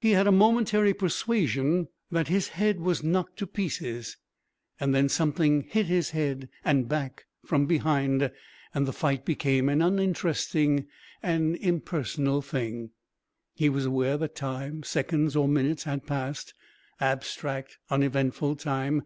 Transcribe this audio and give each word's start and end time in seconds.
He 0.00 0.12
had 0.12 0.26
a 0.26 0.32
momentary 0.32 0.94
persuasion 0.94 1.88
that 2.10 2.28
his 2.28 2.48
head 2.48 2.80
was 2.80 3.02
knocked 3.02 3.36
to 3.40 3.46
pieces, 3.46 4.16
and 4.80 4.94
then 4.94 5.10
something 5.10 5.60
hit 5.64 5.84
his 5.84 6.12
head 6.12 6.48
and 6.64 6.88
back 6.88 7.26
from 7.44 7.66
behind, 7.66 8.30
and 8.72 8.86
the 8.88 8.94
fight 8.94 9.26
became 9.26 9.68
an 9.68 9.82
uninteresting, 9.82 10.86
an 11.22 11.54
impersonal 11.56 12.40
thing. 12.40 12.92
He 13.56 13.68
was 13.68 13.84
aware 13.84 14.16
that 14.16 14.34
time 14.36 14.84
seconds 14.84 15.36
or 15.36 15.46
minutes 15.46 15.82
had 15.84 16.06
passed, 16.06 16.54
abstract, 16.98 17.76
uneventful 17.90 18.56
time. 18.56 19.02